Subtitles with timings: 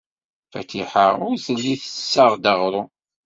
[0.51, 2.89] Fatiḥa ur telli tessaɣ-d aɣrum.